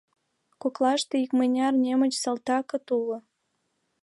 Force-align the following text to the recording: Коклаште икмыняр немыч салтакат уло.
Коклаште 0.61 1.15
икмыняр 1.23 1.73
немыч 1.83 2.13
салтакат 2.23 2.85
уло. 2.97 3.17